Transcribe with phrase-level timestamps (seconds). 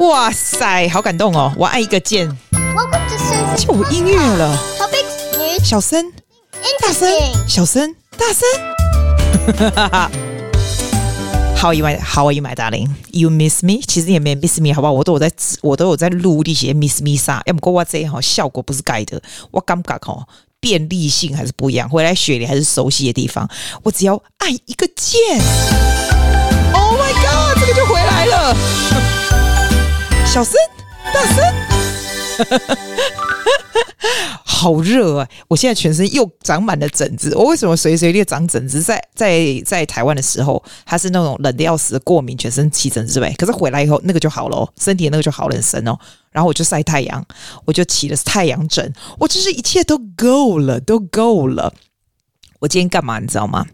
[0.00, 1.52] 哇塞，好感动哦！
[1.58, 2.26] 我按一个键，
[3.54, 4.58] 就有音乐了。
[5.62, 6.02] 小声，
[6.80, 7.06] 大声，
[7.46, 8.48] 小声，大声。
[11.54, 12.88] How are you, my How are you, my darling?
[13.10, 13.82] You miss me？
[13.86, 14.92] 其实也没 miss me，好不好？
[14.94, 17.42] 我都有在，我都有在录一些 miss me 啥。
[17.44, 19.20] 要不过我这哈效果不是盖的，
[19.50, 20.26] 我感觉哈
[20.60, 21.86] 便利性还是不一样。
[21.86, 23.46] 回来雪梨还是熟悉的地方，
[23.82, 25.38] 我只要按一个键
[30.32, 30.54] 小声，
[31.12, 31.42] 大声。
[34.44, 35.28] 好热啊！
[35.48, 37.34] 我现在全身又长满了疹子。
[37.34, 38.80] 我为什么随随便长疹子？
[38.80, 43.34] 在在在台湾的时候，它是那种冷的要死的过敏，全身起疹子呗。
[43.36, 45.98] 可是回来以后，那个就好了哦，身体那个就好了很深哦。
[46.30, 47.26] 然后我就晒太阳，
[47.64, 48.92] 我就起了太阳疹。
[49.18, 51.74] 我这是一切都够了，都够了。
[52.60, 53.18] 我今天干嘛？
[53.18, 53.66] 你知道吗？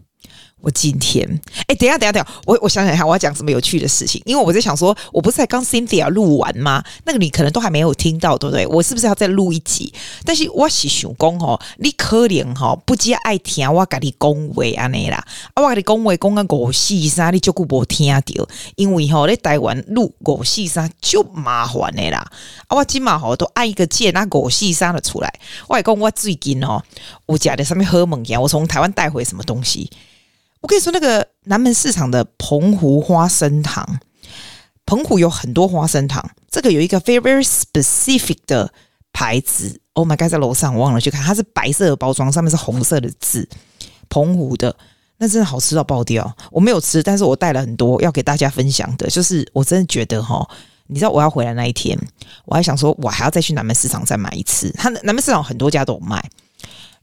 [0.59, 1.25] 我今天，
[1.67, 4.21] 哎，等下，等下，等下，我我想想看，我要讲什么有趣的事情？
[4.25, 6.83] 因为我在想说，我不是才刚 Cynthia 录完吗？
[7.05, 8.65] 那个你可能都还没有听到，对不对？
[8.67, 9.93] 我是不是要再录一集？
[10.25, 22.25] 但是我是想讲吼，你可能吼不只爱听我跟你讲话安尼啦，啊，我跟你讲话讲个五四三，你就顾无听到，因为吼在台湾录五四三就麻烦的啦。
[22.67, 25.31] 啊，我今嘛吼都按一个键，那五四三的出来。
[25.67, 26.81] 我还讲我最近吼，
[27.27, 29.89] 我家的上面喝猛药，我从台湾带回什么东西？
[30.67, 33.87] 我跟你说，那个南门市场的澎湖花生糖，
[34.85, 38.69] 澎湖有很多花生糖，这个有一个 very very specific 的
[39.13, 39.79] 牌子。
[39.93, 43.47] Oh my god，在楼上我忘了去看，它是白色的包装，上面是红色的字，
[44.09, 44.75] 澎湖的，
[45.19, 46.35] 那真的好吃到爆掉。
[46.51, 49.07] 我没有吃，但是我带了很多要给大家分享的。
[49.07, 50.45] 就是我真的觉得哈，
[50.87, 51.97] 你知道我要回来那一天，
[52.43, 54.69] 我还想说，我还要再去南门市场再买一次。
[54.71, 56.21] 它南门市场很多家都有卖。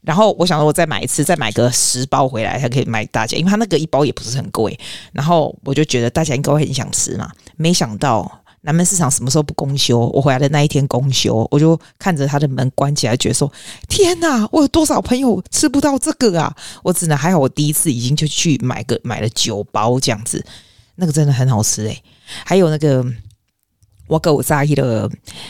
[0.05, 4.77] 然后我想说，我再买一次，再买个十包回来，才可以卖大家，因为他那个一包也不是很贵。
[5.11, 7.29] 然后我就觉得大家应该会很想吃嘛。
[7.57, 8.29] 没想到
[8.61, 9.99] 南门市场什么时候不公休？
[10.13, 13.51] 我回来的那一天公休，我就看着他的门关起来，觉得说：
[13.89, 16.55] 天哪，我有多少朋友吃不到这个啊？
[16.83, 20.45] 我只能还好，我第一次已经就去买个买了九包这样子，
[20.95, 22.03] 那个真的很好吃诶、欸。
[22.43, 23.03] 还有那个。
[24.07, 25.09] 我给我炸一个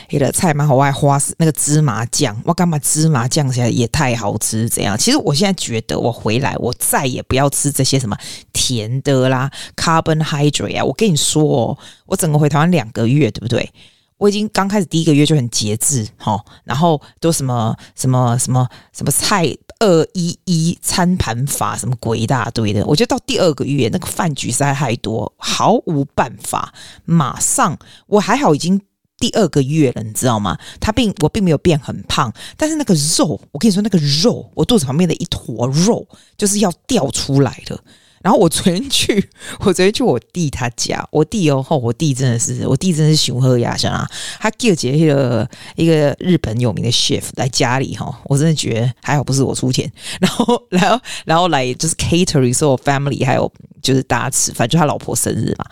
[0.10, 4.70] 一个菜蛮，好爱花那个芝麻酱，我干嘛芝麻酱起来也太好吃？
[4.70, 8.18] 这样，其实我现在觉得，我回来我再也不要吃这些什么
[8.54, 10.84] 甜的啦，carbon hydrate 啊！
[10.84, 13.70] 我跟你说哦，我整个回台湾两个月，对不对？
[14.18, 19.46] 我已经刚开始第一个月就很节制，齁，然后都什么什么什么什么菜
[19.80, 22.86] 二一一餐盘法，什么鬼一大堆的。
[22.86, 26.74] 我觉得到第二个月那个饭局实在太多，毫无办法。
[27.04, 27.78] 马上
[28.08, 28.82] 我还好，已经
[29.18, 30.58] 第二个月了，你知道吗？
[30.80, 37.80] 他并我并没有变很胖，但是那个肉，我跟你说那个肉，我肚子旁边的一坨肉就是要掉出来了。
[38.26, 39.30] 然后我昨天去，
[39.62, 44.10] 我昨天去我弟他家，我弟哦吼，我弟真的是，我弟真的是熊喝牙香啊！
[44.40, 49.88] 他叫接一个一个日本有名的 chef 来家里哈，我真的觉得还好不是我出钱，
[50.20, 53.52] 然后然后然后来就是 catering 所有 family 还有
[53.84, 55.66] 就是大家吃饭，就他老婆生日嘛，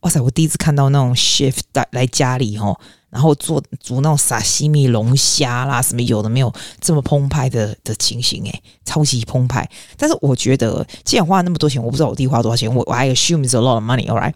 [0.00, 0.20] 哇塞！
[0.20, 2.78] 我第一次看到那种 chef 来来家里哈。
[3.10, 9.66] 然后做煮那种沙西米龙虾啦，什么有的没有这么澎湃的的情形诶，超级澎湃。
[9.96, 14.06] 但是我觉得，既然花了那么多钱，我不知道我弟花多少钱，我我还 assume is a lot of money。
[14.08, 14.34] All right，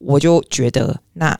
[0.00, 1.38] 我就觉得那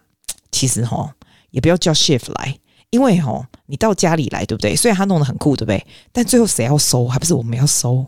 [0.53, 1.11] 其实齁
[1.51, 2.57] 也不要叫 chef 来，
[2.91, 4.77] 因为齁你到家里来，对不对？
[4.77, 5.85] 虽然他弄得很酷，对不对？
[6.13, 7.09] 但最后谁要收？
[7.09, 8.07] 还不是我们要收？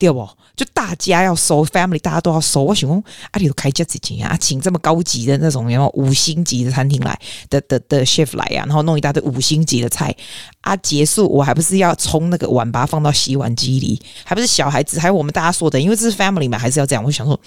[0.00, 0.26] 对不？
[0.56, 2.64] 就大家要收，family 大家都要收。
[2.64, 3.02] 我想说，
[3.32, 7.18] 阿里都开家子钱啊，请这么高级的那种，然后五星级的餐厅来
[7.50, 10.14] 的的的 chef 来啊，然后弄一大堆五星级的菜
[10.62, 17.04] 啊，结束我还不是要冲那个碗，把它放到洗碗机里，还不是小孩子，还有我们大家说的，因为这是 family 嘛，还是要这样。
[17.04, 17.38] 我想说，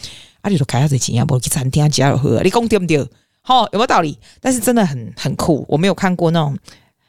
[0.42, 3.04] 阿里都开家子钱啊，不去餐厅啊加了喝，你讲对不对？
[3.42, 4.18] 好，有没有道理？
[4.40, 6.58] 但是真的很很酷，我没有看过那种。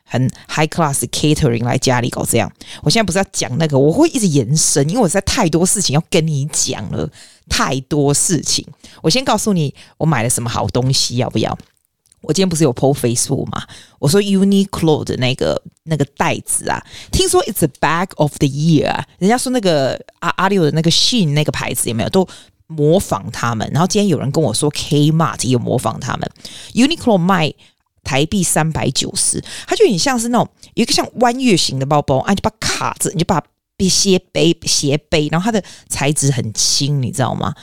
[0.07, 2.51] 很 high class catering 来家里搞这样，
[2.83, 7.09] 我现在不是要讲那个，我会一直延伸，因为我实在太多事情要跟你讲了，
[7.49, 8.65] 太多事情。
[9.03, 11.57] 我先告诉你，我买了什么好东西，要不要？
[12.21, 13.63] 我今天不是有 po Facebook 吗？
[13.99, 22.27] 我说 Uniqlo 的那个那个袋子啊，听说 it's a bag of the year，啊人家说那个阿阿六的那个 Shein 那个牌子有没有都
[22.67, 23.69] 模仿他们？
[23.73, 26.31] 然后今天有人跟我说 Kmart 也有模仿他们
[26.75, 27.53] ，Uniqlo 卖。
[28.05, 37.55] 台币三百九十，它就很像是那种一个像弯月形的包包啊，你就把卡子，你就把它斜背斜背，然后它的材质很轻，你知道吗？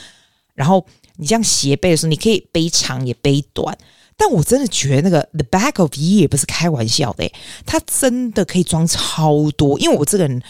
[0.54, 0.84] 然后
[1.16, 3.78] 你这样斜背的时候，你可以背长也背短。
[4.14, 7.32] 但我真的觉得那个 The back of Year 不是开玩笑的，
[7.64, 9.78] 它真的可以装超多。
[9.78, 10.42] 因为我这个人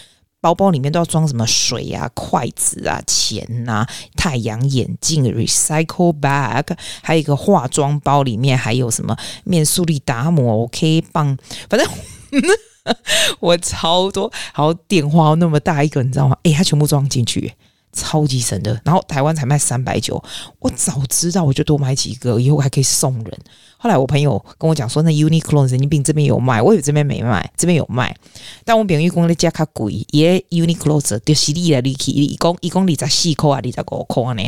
[0.43, 11.39] 包包里面都要装什么水啊、筷子啊、钱啊、太阳眼镜、recycle bag，还有一个化妆包，里面还有什么面塑力达摩、OK 棒，
[11.71, 11.89] 反正
[13.39, 16.37] 我超多，然后电话那么大一个，你知道吗？
[16.43, 17.55] 诶，它全部装进去。
[17.93, 20.23] 超级神的，然后台湾才卖三百九，
[20.59, 23.39] 我早知道我就多买几个，以后还可以送人。
[23.77, 28.17] 后来我朋友跟我讲说，那 Uniqlo 神经病这边有卖，我以为这边没卖，这边有卖。
[28.65, 34.43] 但我朋友讲的价卡贵，也 Uniqlo 就是你的利去，一公一公里才四块啊，你才五块呢，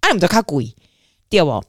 [0.00, 0.74] 啊，你们都卡贵，
[1.28, 1.62] 对不？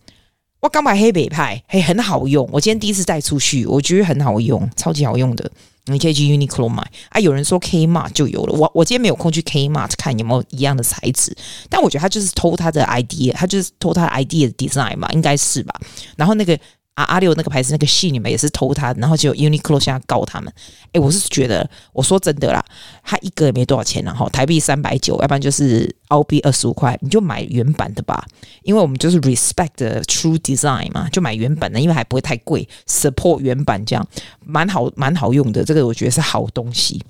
[0.61, 2.47] 我刚买黑北派，嘿，很好用。
[2.51, 5.49] 我今天第一次带出去，我觉得很好用，超级好用的。
[5.85, 8.53] 你可以去 Uniqlo 买啊，有人说 Kmart 就有了。
[8.53, 11.35] 我我今天没有空去 Kmart 看有没有一样的材质，
[11.69, 15.73] 但我觉得他就是偷他的 idea，他就是偷他的 idea 的 design 嘛，应该是吧。
[16.15, 16.59] 然后那个。
[17.01, 20.53] 啊，阿六那个牌子那个戏你们也是偷他，然后就 Uniqlo 现在告他们。
[20.91, 22.63] 哎，我是觉得，我说真的啦，
[23.03, 28.25] 他一个也没多少钱，然后台币三百九，要不然就是澳币二十五块，你就买原版的吧。
[28.63, 34.07] 因为我们就是 respect the true design 嘛，就买原版的，因为还不会太贵，support 原版这样，
[34.45, 35.63] 蛮好蛮好用的。
[35.63, 37.03] 这个我觉得是好东西。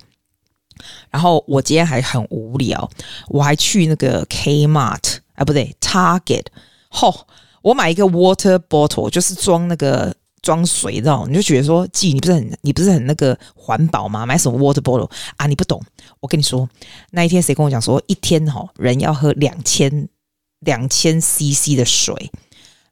[1.10, 2.90] 然后我今天还很无聊，
[3.28, 6.46] 我还去那个 Kmart 啊，不对，Target，
[6.88, 7.26] 吼。
[7.62, 14.26] 我买一个 water bottle，就是装那个装水的，你就觉得说，季，你不是很你不是很那个环保吗？
[14.26, 15.46] 买什么 water bottle 啊？
[15.46, 15.80] 你不懂。
[16.20, 16.68] 我跟你说，
[17.12, 20.08] 那一天谁跟我讲说，一天哈人要喝两千
[20.60, 22.30] 两千 CC 的水。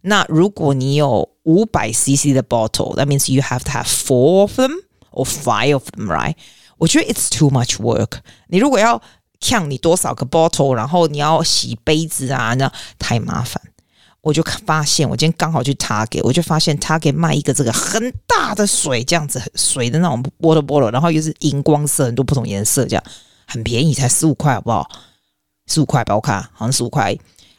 [0.03, 4.73] 那如果你有五百 CC 的 bottle，that means you have to have four of them
[5.11, 6.35] or five of them，right？
[6.79, 8.13] 我觉得 it's too much work。
[8.49, 9.03] 你如果要
[9.41, 13.61] 看你多少个 bottle，然后你要洗杯子啊，那太麻烦。
[14.23, 23.05] 我就发现，我今天刚好去 Target，我就发现 Target 卖一个这个很大的水，这样子水的那种 water bottle，然后又是荧光色，很多不同颜色，这样
[23.47, 24.87] 很便宜，才十五块，好不好？
[25.69, 27.13] 十五块吧，我看好像十五块，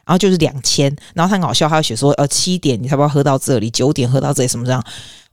[0.04, 4.84] 然后就是两千，然后他很好笑，他写说呃七点你才不要喝到这里，九点喝到这里什么这样，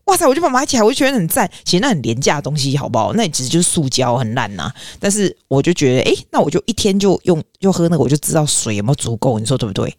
[0.05, 3.13] 哇塞，我就把它买起来，我就觉得很赞，其实那很廉价的东西，好不好？
[3.13, 9.95] 那其实就是塑胶，很烂呐，但是我就觉得，诶，那我就一天就用就喝那个，我就知道水有没有足够，你说对不对？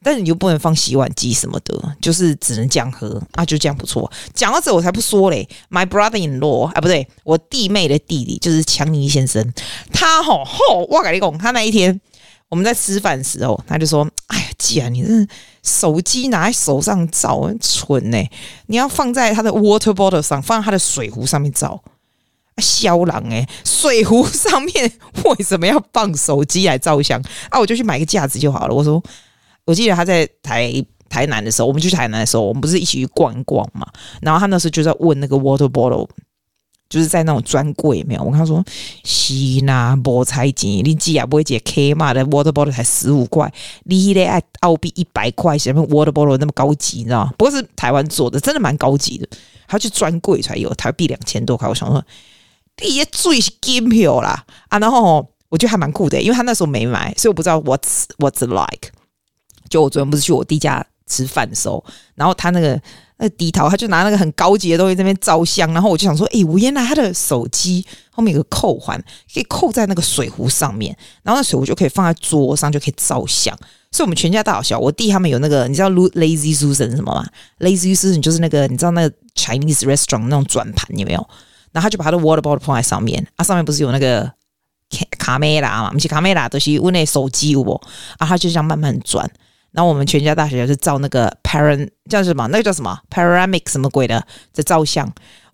[0.00, 4.10] 但是你又不能放洗碗机什么的，就是只能这样喝啊，就这样不错。
[4.32, 9.52] 讲到这我才不说嘞，My brother-in-law 啊，不对，我弟妹的弟弟就是强尼先生，
[9.92, 12.00] 他吼吼，我跟你讲，他那一天
[12.48, 15.08] 我们在吃饭的时候，他就说：“哎呀，姐啊，你这
[15.64, 18.24] 手机拿在手上照很蠢呢，
[18.66, 21.82] 你要放在他的 water bottle 上，放在他的水壶上面照。
[22.54, 24.92] 啊，肖郎哎，水壶上面
[25.24, 27.20] 为什么要放手机来照相
[27.50, 27.58] 啊？
[27.58, 29.02] 我就去买个架子就好了。”我说。
[29.68, 30.72] 我记得他在台
[31.10, 33.86] 台南的时候，我们去台南的时候，我们不是一起去逛一逛嘛？
[34.22, 36.08] 然后他那时候就在问那个 water bottle，
[36.88, 38.22] 就是在那种专柜没有？
[38.22, 38.64] 我跟他说
[39.04, 43.52] ：“西那菠菜金，你记啊不会解 K 嘛的 water bottle 才十五块，
[43.84, 47.30] 你得爱澳币一百块，什么 water bottle 那么高级，你知道？
[47.36, 49.28] 不过是台湾做的，真的蛮高级的。
[49.66, 51.68] 他去专柜才有，台币两千多块。
[51.68, 52.02] 我想说，
[52.82, 54.78] 你也最是金票啦啊！
[54.78, 58.90] 然后我觉得还蛮酷的，因为他那时候没买，所以我不知道 what's what's like。
[59.68, 61.84] 就我昨天不是去我弟家吃饭的时候，
[62.14, 62.80] 然后他那个
[63.18, 73.56] 那个低头，他就拿那个很高级的东西在那边照相，然后我就想说，哎，我原来他的手机后面有个扣环，可以扣在那个水壶上面，然后那水壶就可以放在桌上，就可以照相。
[73.90, 77.26] 所以，我们全家大小，我弟他们有那个，你知道 Lazy Susan 什么吗
[77.60, 81.28] ？Lazy Susan 就是那个，你知道那个 Chinese restaurant 那种转盘有没有？
[81.72, 84.30] 然后他就把他的 water bottle 放在上面，啊，上面不是有那个
[84.90, 85.90] 卡卡梅拉嘛？
[85.90, 87.80] 不是卡梅拉，都是我那手机有不？
[88.18, 89.28] 啊，他就这样慢慢转。
[89.72, 92.46] 然后我们全家大小是照那个 parent 叫什么？
[92.48, 95.06] 那个叫什么 paramic 什么鬼的在照相。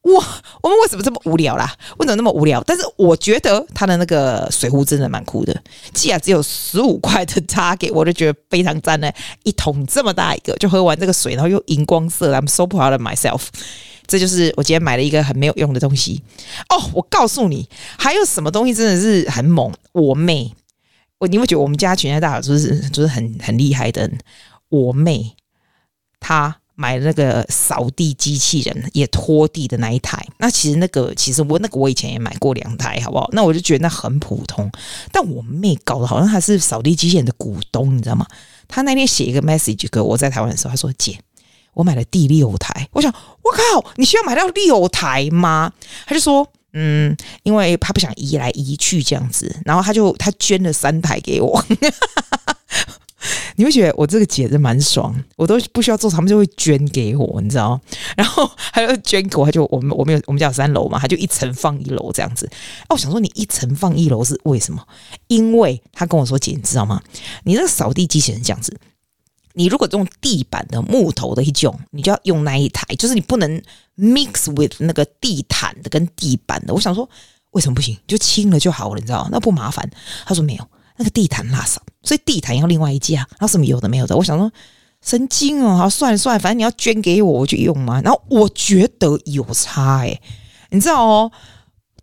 [0.02, 0.22] 哇，
[0.62, 1.74] 我们为什么这么无聊啦？
[1.96, 2.62] 为什么那么无聊？
[2.64, 5.62] 但是我觉得他的那个水壶真的蛮酷的，
[5.94, 9.10] 既然只有十五块的 Target，我就觉得非常赞呢。
[9.44, 13.46] 一桶这么大一个，就喝完这个水，然后又荧光色，I'm so proud of myself。
[14.06, 16.22] 这就是我今天买了一个很没有用的东西。
[16.68, 17.66] 哦，我告诉你，
[17.98, 19.72] 还有什么东西真的是很猛？
[19.92, 20.52] 我妹。
[21.18, 24.10] 我你会觉得我们家全家大小就是就是很很厉害的。
[24.68, 25.34] 我妹
[26.20, 30.26] 她买那个扫地机器人，也拖地的那一台。
[30.38, 33.28] 那其实那个其实我那个我以前也买过两台，好不好？
[33.32, 34.68] 那我就觉得那很普通。
[35.12, 38.26] 但我妹搞得好像她是扫地机器人的股东，你知道吗？
[38.66, 41.20] 她那天写一个 message 给我在台湾的时候，她说：“姐，
[41.74, 45.72] 我买了第六台。”我想，我靠，你需要买到六台吗？
[46.06, 46.50] 她就说。
[46.74, 51.64] 嗯，因为他不想移来移去这样子，然后他就他捐了三台给我。
[53.56, 57.80] 你会觉得我这个姐真蛮爽，我都不需要做，他们就会捐给我，你知道？
[58.16, 62.46] 然后还有捐给我，他就我们我们有我们家有三楼嘛，他就一层放一楼这样子。
[62.88, 64.86] 哦，我想说你一层放一楼是为什么？
[65.28, 67.00] 因为他跟我说姐，你知道吗？
[67.44, 68.76] 你那个扫地机器人这样子，
[69.54, 73.62] 你如果用地板的木头的一种，你就要用那一台，就是你不能
[73.96, 76.74] mix with 那个地毯的跟地板的。
[76.74, 77.08] 我想说
[77.50, 77.96] 为什么不行？
[78.06, 79.28] 就清了就好了，你知道？
[79.32, 79.88] 那不麻烦。
[80.26, 80.68] 他说没有。
[80.96, 84.16] 那个地毯拉扫，所以地毯要另外一架，然后什么有的没有的。
[84.16, 84.48] 我想说
[85.02, 88.00] 神经哦，好算了算了，反正你要捐给我，我就用嘛。
[88.00, 90.22] 然后我觉得有差诶，
[90.70, 91.32] 你知道哦，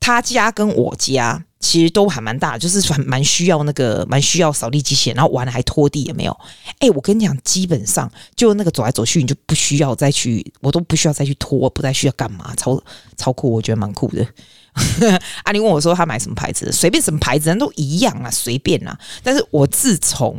[0.01, 6.37] 他家跟我家其实都还蛮大，就是蛮蛮需要那个蛮需要扫地机器人，然后完了还拖地也没有。
[6.79, 12.81] 哎，我跟你讲，基本上就那个走来走去，你就不需要再去，我都不需要再去拖，不再需要干嘛，超
[13.15, 14.25] 超酷，我觉得蛮酷的。
[15.45, 16.71] 阿玲问我说：“他买什么牌子？
[16.71, 20.35] 随便什么牌子，人都一样啊，随便啊。”但是我自从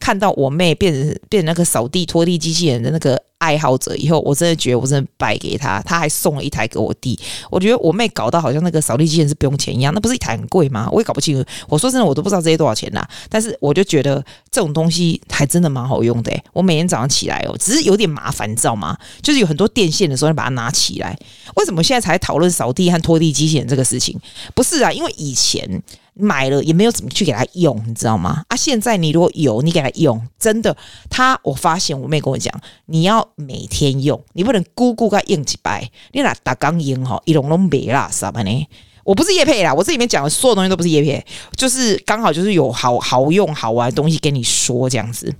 [0.00, 3.22] 看到我妹变成变成那个扫地拖地机器人的那个。
[3.44, 7.18] 爱好者以后，我真的觉得我真的败给他，他还送了一台给我弟。
[7.50, 10.88] 我觉得我妹搞到好像那个扫地机器人是不用钱一样，那不是一台很贵吗？
[10.90, 11.46] 我也搞不清楚。
[11.68, 13.06] 我说真的，我都不知道这些多少钱啦。
[13.28, 16.32] 但是我就觉得这种东西还真的蛮好用的。
[16.54, 18.96] 我每天早上起来哦，只是有点麻烦，你知道吗？
[19.20, 21.14] 就是有很多电线的时候，你把它拿起来。
[21.56, 24.18] 为什么现在才讨论扫地和拖地机器人这个事情？
[24.54, 25.82] 不是啊，因为以前。
[26.16, 28.44] 买了也没有怎么去给他用，你知道吗？
[28.46, 30.76] 啊，现在你如果有，你给他用，真的，
[31.10, 32.54] 他我发现我妹跟我讲，
[32.86, 38.68] 你要每天用，你不能咕咕个用几百，你那打钢用哈，一龙龙没啦，啥吧呢？
[39.04, 41.24] 我不是叶配啦，我这里面讲的所有东西都不是叶配，
[41.56, 45.34] 就是刚好就是有好好用好玩的东西跟你说这样子。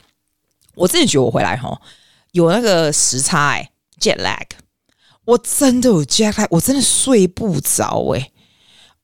[0.74, 1.80] 我真的觉得我回来哈，
[2.32, 4.44] 有那个时差哎、欸、，jet lag，
[5.24, 8.30] 我真的有 jet lag，我真的睡不着哎、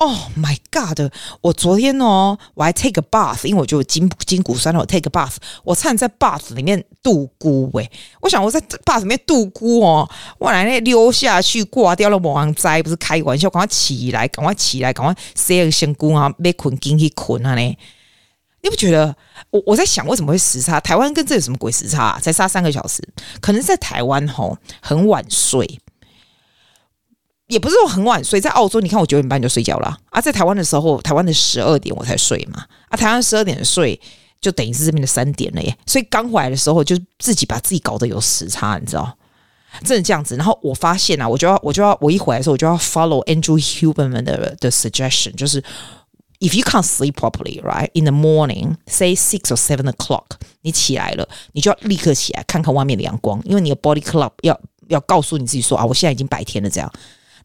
[0.03, 1.13] Oh my god！
[1.43, 7.91] 我昨天哦，我还 take a bath，因为我就筋筋骨酸了，我 take a bath，我差点在 bath 里面度孤诶，
[8.23, 17.79] 我想我在 bath 里面度孤哦，我来那溜下去挂掉了网灾，不是开玩笑，赶快起来，赶快起来，赶快洗个身躯啊，被困进去困啊呢？
[18.63, 19.15] 你不觉得？
[19.51, 20.81] 我我在想为什么会时差？
[20.81, 22.19] 台湾跟这有什么鬼时差？
[22.21, 23.07] 才差三个小时，
[23.43, 25.79] 可能在台湾吼很晚睡。
[27.51, 30.21] 也不是说很晚睡，在澳洲，你看我九点半就睡觉了啊。
[30.21, 32.97] 在台湾的时候，台湾的十二点我才睡嘛啊。
[32.97, 34.01] 台湾十二点睡，
[34.41, 35.77] 就等于是这边的三点了耶。
[35.85, 39.17] 所以刚回来的时候，就自己把自己搞得有时差，你知道？
[39.85, 40.37] 真的这样子。
[40.37, 45.61] 然后我发现啊，我就要，我就要，我一回来的时候，我就要 follow Andrew Huberman 的的 suggestion，就是
[46.39, 50.27] if you can't sleep properly, right in the morning, say six or seven o'clock，
[50.63, 56.93] 你起来了，你就要立刻起来看看外面的阳光，因为你的 body clock 要要告诉你自己说啊，我现在已经白天了，这样。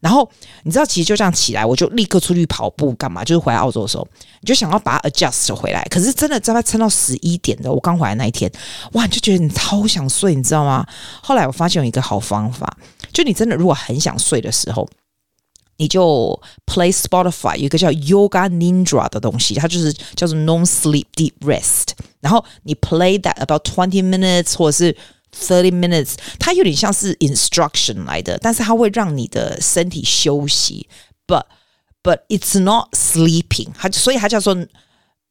[0.06, 0.30] 然后
[0.62, 3.24] 你知道，其实就这样起来，我就立刻出去跑步干嘛？
[3.24, 4.06] 就是回来澳洲的时候，
[4.40, 5.82] 你就想要把它 adjust 回来。
[5.90, 8.48] 可是真的在它撑到十一点的，我刚回来那一天，
[8.92, 10.86] 哇，你就觉得你超想睡，你知道吗？
[11.20, 12.72] 后来我发现有一个好方法，
[13.12, 14.88] 就你真的如果很想睡的时候，
[15.78, 21.86] 你就 play Spotify 有一个叫 Yoga Nidra 的东西，它就是叫做 Non Sleep Deep Rest。
[22.20, 24.96] 然后你 play that about twenty minutes 或者是
[25.35, 30.89] Thirty minutes，它有点像是 instruction 来的，但是它会让你的身体休息，
[31.25, 31.45] but
[32.03, 34.53] but it's not sleeping，它所以它叫做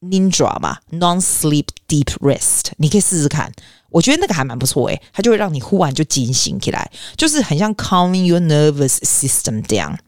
[0.00, 3.52] Nidra 嘛，non-sleep deep rest，你可以试试看，
[3.90, 9.98] 我觉得那个还蛮不错诶，它就会让你忽然就惊醒起来，就是很像 calming your nervous system 这样。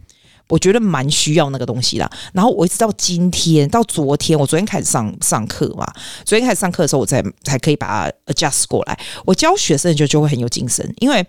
[0.49, 5.85] 我觉得蛮需要那个东西啦，然后我一直到今天，到昨天，我昨天开始上上课嘛，
[6.25, 8.99] 昨天开始上课的时候，我才才可以把它 adjust 过来。
[9.25, 11.25] 我教学生就就会很有精神，因为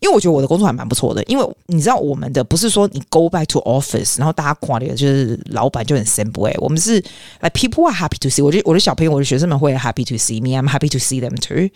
[0.00, 6.94] 因为我觉得我的工作还蛮不错的，因为你知道我们的不是说你 go back to office，然后大家挂的就是老板就很 simple 哎，我们是
[7.40, 11.70] like people are happy to see，我觉得我的小朋友，我的学生们会 happy to see me，I'm happy to see them too。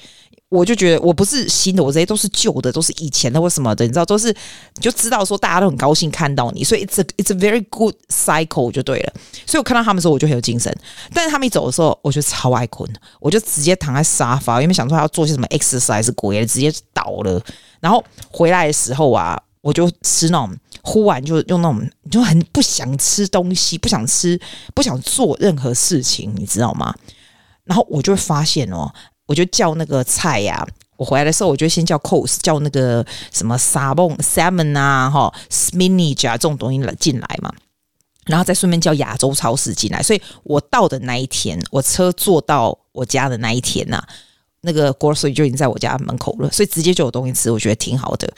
[0.50, 4.32] 我就觉得我不是新的，我这些都是旧的，都是以前的或什么的，你知道，都是
[4.74, 9.12] 你就知道说大家都很高兴看到你，所以 it's a it's a very good cycle 就对了。
[9.46, 10.76] 所以我看到他们的时候，我就很有精神。
[11.14, 12.90] 但是他们一走的时候，我就超爱困，
[13.20, 17.40] 我就直接躺在沙发，因为想说要做些什么 exercise 鬼，直接倒了。
[17.78, 24.36] 然后回来的时候啊，我就吃那种，忽然就用那种，就很不想吃东西，不想吃，
[24.74, 26.92] 不想做任何事情，你知道吗？
[27.62, 28.92] 然后我就会发现哦。
[29.30, 37.52] 我就叫那个菜呀、我回来的时候，我就先叫 cos，叫那个什么沙蹦 salmon 啊，哈 s m i n a g e 啊这种东西来进来嘛，
[38.26, 40.02] 然后再顺便叫亚洲超市进来。
[40.02, 44.02] 所以我到的那一天，我车坐到我家的那一天呐、
[44.62, 48.28] 那个 grocery 就已经在我家门口了，所以直接就有东西吃，我觉得挺好的。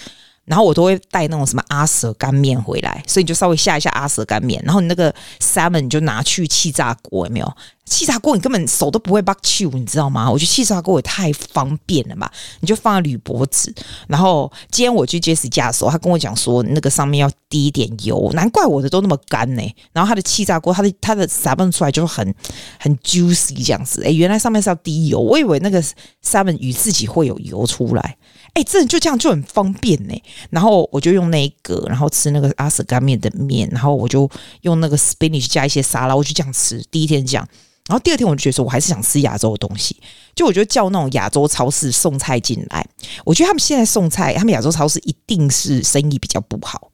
[0.45, 7.53] 然后我都会带那种什么阿舍干面回来，所以你就稍微下一下阿舍干面，然后你那个 salmon 你就拿去气炸锅，有没有？
[7.85, 10.31] 气炸锅你根本手都不会 b a r b e 你知道吗？
[10.31, 12.31] 我觉得气炸锅也太方便了吧？
[12.61, 13.75] 你就放在铝箔纸，
[14.07, 19.63] 然后今天我去 Jesse 家的时候，他跟我讲说那个上面要滴一点油，难怪我的都那么干呢。
[19.93, 22.35] 然后他的气炸锅，他的他的 salmon 出来就很
[22.79, 25.83] 很 juicy 这样子，哎，原来上面是要滴油，我以为那个
[26.25, 28.17] salmon 鱼自己会有油出来。
[28.55, 30.23] 哎、欸，真的就这样就很方便呢。
[30.51, 34.31] 然后我就用那一个，然后吃那个阿舍干面的面，然后我就
[34.61, 36.85] 用那个 spinach 加一些沙拉，我就这样吃。
[36.91, 37.49] 第一天这样，
[37.87, 39.97] 然后第二天我就觉得说，我还是想吃亚洲的东西，
[40.35, 42.87] 就我就叫那种亚洲超市送菜进来。
[43.25, 46.91] 我觉得他们现在送菜，他们亚洲超市一定是生意比较不好，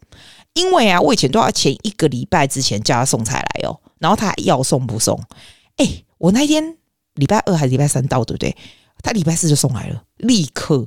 [0.54, 5.20] 因为啊，我以前都要前一个礼拜之前叫他送菜来哦，然后他还要送不送？
[5.76, 6.76] 哎、我那天
[7.14, 8.56] 礼拜二还是礼拜三到，对不对？
[9.02, 10.86] 他礼拜四就送来了，立刻。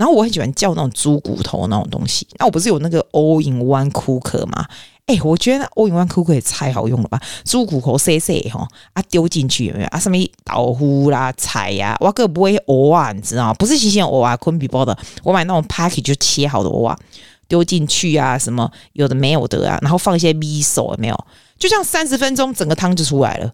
[0.00, 2.26] 然后我很喜欢叫那种猪骨头那种东西。
[2.38, 4.64] 那我不是有那个 All in One Cooker 吗？
[5.04, 7.20] 哎，我觉得 All in One Cooker 也太好用了吧！
[7.44, 9.98] 猪骨头碎碎哈啊丢进去有没有啊？
[9.98, 13.52] 上面豆腐啦、菜呀、啊，我个不会蚵啊，你知道？
[13.52, 14.96] 不是新鲜蚵啊，昆比包的。
[15.22, 16.98] 我买那种 package 就切好的蚵啊，
[17.46, 21.26] 丢进去啊，什么有的没有的啊，然后放一些米手有没有？
[21.58, 23.52] 就这样三十分钟，整个汤就出来了。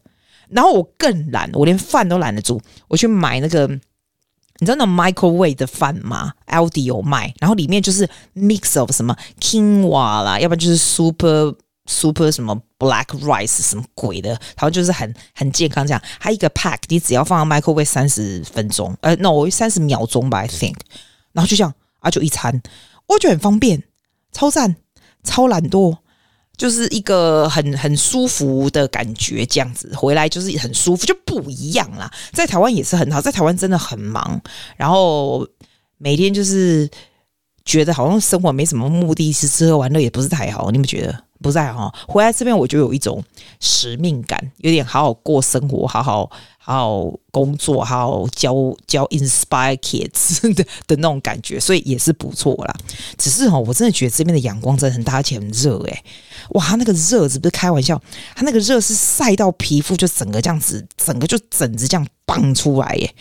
[0.49, 3.69] 然后我更懒，我连饭都懒得煮，我去买那个。
[4.59, 11.55] 你知道那 microwave 的饭吗？Aldi 有卖，然后里面就是 mix of 什么 quinoa 啦，要不然就是 super
[11.87, 16.03] super 什么 black rice 什么鬼的，然后就是很很健康这样。
[16.19, 20.77] 还有一个 pack，你只要放在 microwave 三十分钟，呃，no 三十秒钟吧，I think。
[21.33, 22.63] 然后就这样啊，就一餐，
[23.07, 23.83] 我觉得很方便，
[24.33, 24.77] 超赞，
[25.23, 25.99] 超懒惰。
[26.57, 32.11] 就是一个很很舒服的感觉，这样子回来就是很舒服，就不一样啦。
[32.33, 34.41] 在台湾也是很好，在台湾真的很忙，
[34.77, 35.47] 然后
[35.99, 36.89] 每天就是
[37.65, 41.26] 觉得好像生活没什么目的，是吃喝玩乐也不是太好，你们觉得？
[41.43, 43.23] 不在哈，回来这边我就有一种
[43.61, 48.55] 使命感，有点好好过生活，好好好好工作，好好教
[48.87, 52.75] 教 inspire kids 的的那种感觉，所以也是不错啦。
[53.17, 56.03] 只是哈，我真的觉得这边的阳光真的很大，而且很热诶。
[56.51, 58.01] 哇，那个热是不是开玩笑？
[58.35, 63.15] 他那个热是晒到皮肤就整个这样子，整个就疹子这样蹦出来耶。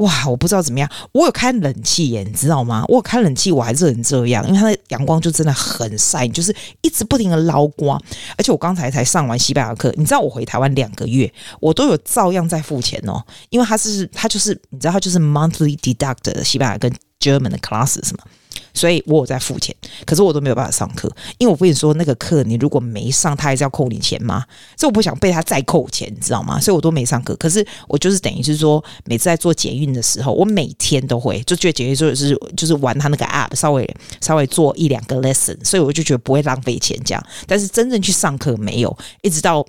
[0.00, 2.84] 哇，我不知道怎么样，我有开冷气耶，你知道吗？
[2.88, 8.00] 我有开冷气，我还热成这样，因为它的阳光就真的很晒，就是一直不停的捞光。
[8.36, 18.24] 而且我刚才才上完西班牙课，你知道我回台湾两个月，我都有照样在付钱哦，因为它是它就是你知道它就是 monthly deduct 的西班牙跟 German 的 classes 嘛。
[18.74, 24.44] 所以我有在付钱，可是我都没有办法上课，因为我跟你说那个课你如果没上，他还是要扣你钱吗？
[24.76, 26.60] 所以我不想被他再扣钱，你知道吗？
[26.60, 27.34] 所以我都没上课。
[27.36, 37.26] 可是我就是等于是说，每次在做捷运的时候，我每天都会就觉得捷运就是就是玩他那个 app，稍微稍微做一两个 lesson，所以我就觉得不会浪费钱这样。
[37.46, 39.64] 但是真正去上课没有，一直到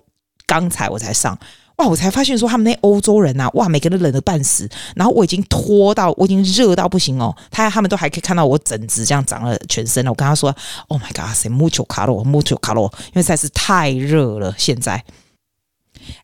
[0.46, 1.38] 刚才我才上。
[1.82, 1.88] 哇！
[1.88, 4.70] 我才发现说他们那欧洲人呐、哇，每个人冷的半死。
[4.96, 7.36] 然后我已经脱到，我已经热到不行哦。
[7.50, 10.12] 他他们都还可以看到我疹子这样长了全身了。
[10.12, 10.56] 我跟他说
[10.90, 15.04] ：“Oh my God，谁 mucho calor，mucho calor，因为实在是太热了。”现在，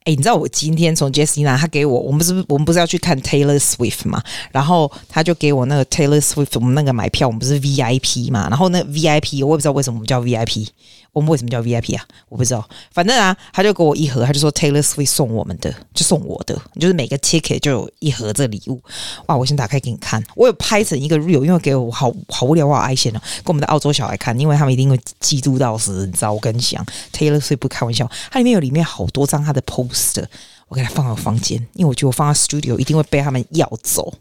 [0.03, 4.21] 哎，你知道我今天从 Jessina 他给我，我们不是我们不是要去看 Taylor Swift 嘛？
[4.51, 8.47] 然后他就给我那个 Taylor Swift，我们那个买票，我们不是 VIP 嘛？
[8.49, 10.67] 然后那 VIP，我也不知道为什么我们叫 VIP。
[11.17, 12.05] 我们为什么叫 VIP 啊？
[12.29, 18.79] 我不知道，反正啊，他就给我一盒，他就说 Taylor Swift 送我们的，就送我的，就是每个 ticket 就有一盒这礼物。
[19.25, 19.35] 哇！
[19.35, 26.31] 我先打开给你看，我有拍成一个 real，因为给我好好无聊，我好爱线哦，给我们的澳洲小孩看，因为他们一定会嫉妒到死，你知道？
[26.31, 30.25] 我跟你讲，Taylor Swift 不开玩笑，它里面有里面好多张他的 poster。
[30.67, 34.13] 我给他放到房间，因为我觉得我放到 studio 一定会被他们要走。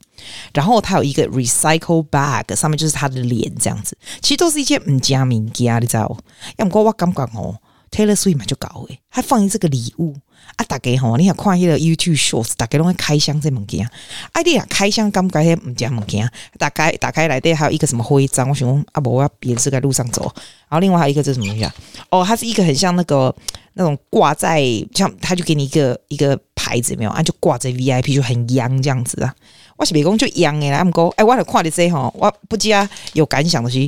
[0.54, 3.96] 然后他有一个 recycle bag，上面就是他的脸这样子。
[4.22, 6.16] 其实都是一些唔加名家，你知道？
[6.56, 7.58] 要么我感觉哦
[7.90, 10.14] ，Taylor Swift 嘛就搞诶，还放一这个礼物
[10.56, 10.64] 啊！
[10.68, 13.88] 大家吼，你想看那个 YouTube shorts，大家拢会开箱这物件。
[14.32, 18.48] 哎，你啊开箱感觉迄唔加物件，打开打开来底还有一个什么徽章？
[18.48, 20.22] 我想讲啊，无，我要别是在路上走。
[20.68, 21.74] 然后另外还有一个这是什么东西啊？
[22.10, 23.34] 哦，它是一个很像那个。
[23.78, 24.62] 那种挂在
[24.94, 27.22] 像，他就给你一个一个牌子，没有啊？
[27.22, 29.30] 就挂在 VIP 就很洋这样子啊。
[29.76, 33.78] 我是美工就洋诶，来姆哥，哎，我来看的这吼，我不知啊有感想的是，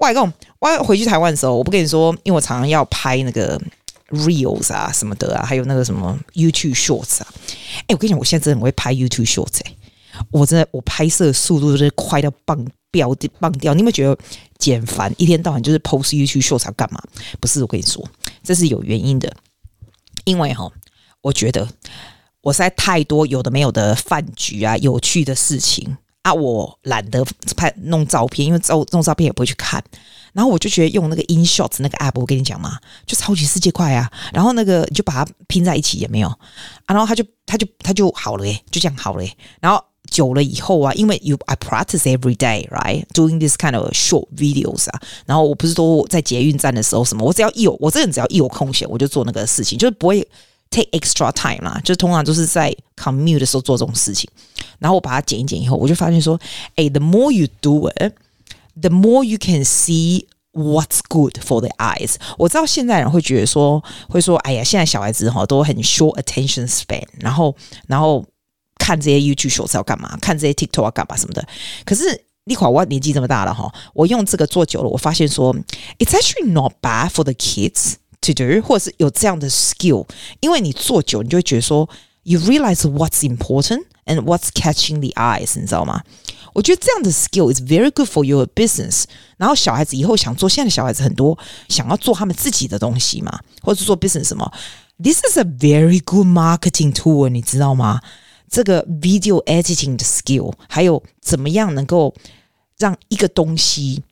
[0.00, 3.60] 外公，我回去台湾的时候，我不跟你说，因为我常常要拍那个
[4.10, 7.26] reels 啊什么的啊，还有那个什么 YouTube shorts 啊。
[7.86, 9.74] 哎，我跟你讲，我现在真的很会拍 YouTube shorts 哎，
[10.30, 13.74] 我真的我拍摄速度就是快到棒飙的棒掉。
[13.74, 14.16] 你有没有觉得
[14.58, 15.12] 简繁？
[15.18, 17.02] 一天到晚就是 post YouTube shorts 干嘛？
[17.40, 18.06] 不是，我跟你说。
[18.42, 19.34] 这是有原因的，
[20.24, 20.70] 因为哈，
[21.22, 21.68] 我觉得
[22.42, 27.24] 我实在太多有的没有的饭局啊，有趣的事情啊，我懒得
[27.56, 29.82] 拍弄照片，因为照弄照片也不会去看。
[30.34, 34.10] 然后我就觉得用那个 InShot 那个 app，我跟你讲嘛，就超级世界快啊。
[34.32, 36.38] 然后那个你就把它拼在一起也没有啊，
[36.88, 39.32] 然后它就它就它就好了耶，就这样好了耶。
[39.60, 45.00] 然后久了以后啊，因为 you I practice every day right doing this kind of short videos 啊。
[45.24, 50.26] 然后我不是都在捷运站的时候什么，我只要一有我这人只要一有空闲，我就做那个事情，就是不会
[50.68, 54.28] take extra time 啦，就通常都是在 commute 的时候做这种事情。
[54.80, 56.38] 然后我把它剪一剪以后，我就发现说，
[56.74, 58.12] 哎，the more you do it。
[58.79, 67.55] The more you can see what's good for the eyes，我知道现在人会觉得说，会说，哎呀，现在小孩子哈都很 short attention span，然后
[67.87, 68.25] 然后
[68.77, 71.45] 看这些 YouTube shorts 要干嘛，看这些 TikTok 要干嘛什么的。
[71.85, 75.53] 可是你看我年纪这么大了哈，我用这个做久了，我发现说，
[75.99, 80.07] it's actually not bad for the kids to do，或者是有这样的 skill，
[80.39, 81.87] 因为你做久，你就会觉得说，
[82.23, 86.01] you realize what's important and what's catching the eyes，你知道吗？
[86.54, 89.04] 我觉得这样的 skill is very good for your business。
[89.36, 91.38] 然后小孩子以后想做，现在的小孩子很多
[91.68, 94.50] 想要做他们自己的东西嘛，或者是做 business 什么。
[95.02, 98.00] This is a very good marketing tool，你知道吗？
[98.48, 102.14] 这个 video editing 的 skill，还有怎么样能够
[102.78, 104.04] 让一个东西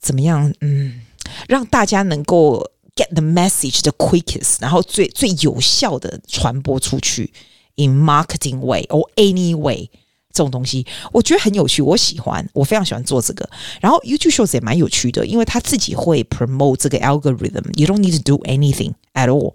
[0.00, 1.02] 怎么样，嗯，
[1.46, 7.30] 让大家能够 get the message the quickest，然后最最有效的传播出去
[7.76, 9.90] in marketing way or any way。
[10.32, 13.48] 这种东西我觉得很有趣，我喜欢，我非常喜欢做这个。
[13.80, 19.52] 然后 YouTube Shorts 也蛮有趣的，因为他自己会 promote 这个 algorithm，you don't need to do anything at all。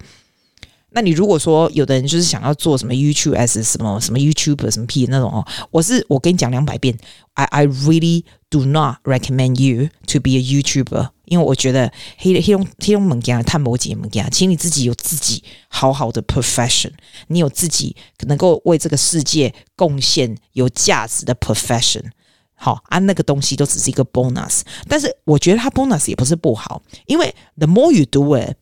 [0.92, 6.98] 那你如果说有的人就是想要做什么 YouTube S 什么什么 YouTuber 什么屁那种哦，我是我跟你讲两百遍
[7.34, 16.92] ，I I really do not recommend you to be a YouTuber，因为我觉得黑黑龙黑龙门家探摩姐门家，请你自己有自己好好的 profession，
[17.28, 17.96] 你有自己
[18.28, 22.04] 能够为这个世界贡献有价值的 profession，
[22.54, 28.58] 好啊，那个东西都只是一个 bonus，但是我觉得它 bonus 也不是不好，因为 the more you do it。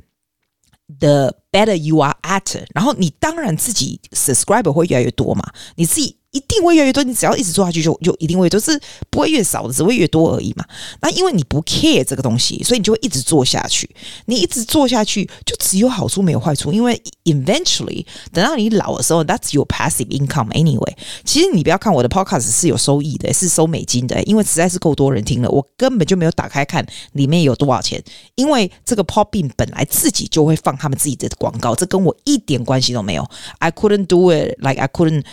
[1.00, 6.18] The better you are at，然后你当然自己 subscriber 会越来越多嘛，你自己。
[6.34, 8.78] 一定会越来越多，你只要一直做下去就，就一定会都是
[9.12, 10.66] 不会越少的，只会越多而已嘛。
[11.00, 13.88] 那因为你不 care 这个东西，所以你就会一直做下去。
[14.26, 16.74] 你一直做下去，就只有好处没有坏处。
[16.74, 20.94] 因为 eventually 等到你老的时候，that's your passive income anyway。
[21.24, 28.04] 其实你不要看我的 podcast 是有收益的，是收美金的，因为实在是够多人听了，我根本就没有打开看里面有多少钱。
[28.34, 33.30] 因为这个 podbin 本来自己就会放他们自己的广告，这跟我一点关系都没有。
[33.60, 35.24] I couldn't do it like I couldn't。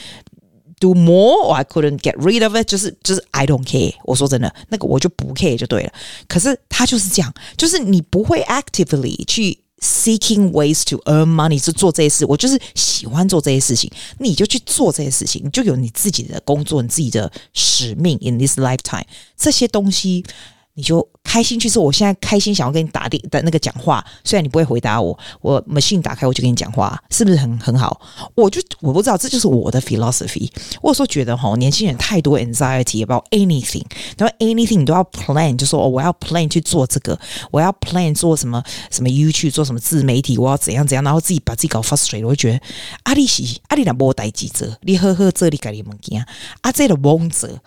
[0.80, 2.68] Do more, or I couldn't get rid of it。
[2.68, 3.94] 就是就是 I don't care。
[4.04, 5.94] 我说真的，那个我就不 care 就对了。
[6.28, 12.26] 可是他就是这样，就是你不会 actively 去 seeking ways to earn money 去做这些事。
[12.26, 13.90] 我就是喜欢做这些事情，
[14.20, 19.06] 你就去做这些事情，你就有你自己的工作，你自己的使命 in this lifetime。
[19.38, 20.26] 这些东西。
[20.75, 21.83] 你就开心去做。
[21.83, 28.01] 我现在开心想要跟你打电的那个讲话，虽然你不会回答我，我 machine 打开我就跟你讲话，是不是很很好？
[28.35, 30.51] 我就我不知道，这就是我的 philosophy。
[30.81, 33.85] 我有时候觉得哈，年轻人太多 anxiety about anything，
[34.17, 37.19] 然后 anything 你都要 plan，就说哦，我要 plan 去做这个，
[37.51, 42.27] 我要 plan 做什么什么 youtu 做什么自媒体，我要怎样怎样，然后自己把自己搞 frustrated。
[42.27, 42.61] 我就觉得
[43.05, 46.25] 阿里西阿里那波带记者，你呵呵这里改你物件，
[46.63, 47.61] 啊这个蒙者。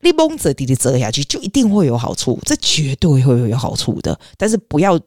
[0.00, 4.18] 你蒙着地的折下去，就一定会有好处，这绝对会有好处的。
[4.36, 4.98] 但是不要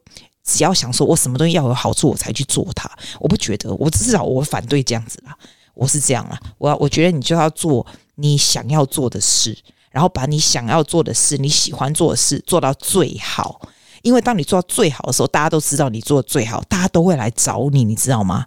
[0.44, 2.92] 只要想说我什么东西要有好处，我才去做它。
[3.20, 5.34] 我不觉得，我至少我反对这样子啦。
[5.74, 9.58] 我是这样啦，我要我觉得你就要做你想要做的事，
[9.90, 13.62] 然后把你想要做的事、你喜欢做的事做到最好。
[14.02, 18.46] 因为当你做到最好的时候，大家都知道你做的最好，大家都会来找你，你知道吗？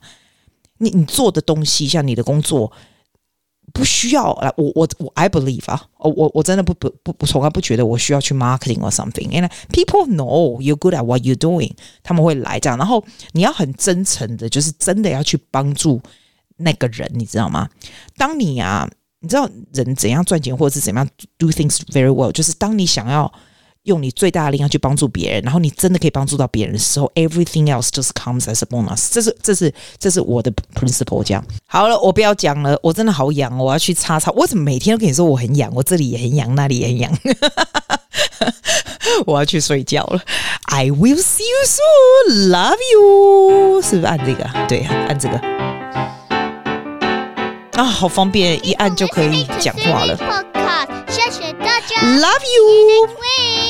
[0.78, 2.70] 你你做的东西，像你的工作。
[3.74, 16.00] 不需要来，我我我，I believe 啊，我我真的不不不不从来不觉得我需要去 marketing or something，And people know you're good at what you're doing，他们会来这样，然后你要很真诚的，就是真的要去帮助
[16.56, 17.68] 那个人，你知道吗？
[18.16, 21.06] 当你啊，你知道人怎样赚钱，或者是怎样
[21.36, 23.30] do things very well，就是当你想要。
[23.84, 29.08] 用你最大的力量去帮助别人，然后你真的可以帮助到别人的时候，everything else just comes as a bonus。
[29.10, 31.22] 这是这是这是我的 principle。
[31.22, 34.30] 这样好了，我不要讲了，我真的好痒，我要去擦擦。
[34.32, 35.70] 我怎么每天都跟你说我很痒？
[35.74, 37.12] 我这里也很痒，那里也很痒。
[39.26, 40.20] 我要去睡觉了。
[40.64, 42.48] I will see you soon.
[42.50, 43.82] Love you。
[43.82, 44.48] 是不是按这个？
[44.66, 45.36] 对，按这个。
[47.72, 50.16] 啊，好方便，一按就可以讲话了。
[52.00, 53.63] Love you。